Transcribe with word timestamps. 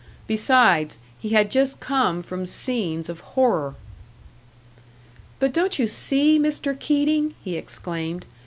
Besides, 0.25 0.97
he 1.19 1.29
had 1.29 1.51
just 1.51 1.79
come 1.79 2.23
from 2.23 2.47
scenes 2.47 3.07
of 3.07 3.19
horror. 3.19 3.75
"But 5.37 5.53
don't 5.53 5.77
you 5.77 5.85
see, 5.87 6.39
Mr. 6.39 6.75
Keating?" 6.79 7.35
he 7.43 7.55
exclaimed. 7.55 8.25